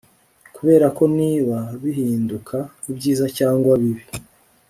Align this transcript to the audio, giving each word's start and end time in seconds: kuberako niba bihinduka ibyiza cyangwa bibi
kuberako 0.55 1.03
niba 1.19 1.57
bihinduka 1.81 2.57
ibyiza 2.89 3.25
cyangwa 3.37 3.71
bibi 3.81 4.05